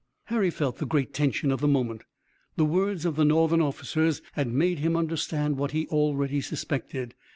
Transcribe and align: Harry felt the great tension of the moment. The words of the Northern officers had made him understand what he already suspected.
Harry 0.23 0.49
felt 0.49 0.77
the 0.77 0.85
great 0.87 1.13
tension 1.13 1.51
of 1.51 1.61
the 1.61 1.67
moment. 1.67 2.05
The 2.55 2.65
words 2.65 3.05
of 3.05 3.17
the 3.17 3.23
Northern 3.23 3.61
officers 3.61 4.23
had 4.33 4.47
made 4.51 4.79
him 4.79 4.95
understand 4.97 5.57
what 5.57 5.73
he 5.73 5.85
already 5.89 6.41
suspected. 6.41 7.13